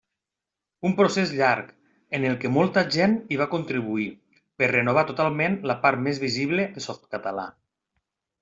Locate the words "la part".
5.73-6.05